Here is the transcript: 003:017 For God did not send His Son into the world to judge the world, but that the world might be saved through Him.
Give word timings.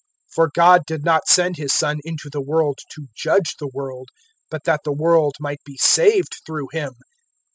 003:017 0.29 0.33
For 0.33 0.51
God 0.55 0.81
did 0.87 1.03
not 1.05 1.27
send 1.27 1.57
His 1.57 1.71
Son 1.73 1.99
into 2.03 2.27
the 2.31 2.41
world 2.41 2.79
to 2.89 3.05
judge 3.13 3.57
the 3.59 3.69
world, 3.71 4.07
but 4.49 4.63
that 4.63 4.81
the 4.83 4.91
world 4.91 5.35
might 5.39 5.63
be 5.63 5.77
saved 5.77 6.41
through 6.43 6.69
Him. 6.71 6.93